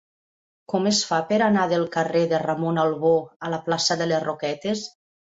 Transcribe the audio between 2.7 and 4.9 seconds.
Albó a la plaça de les Roquetes?